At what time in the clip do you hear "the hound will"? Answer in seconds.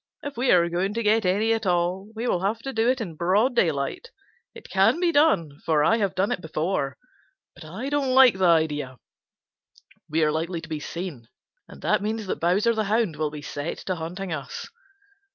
12.73-13.29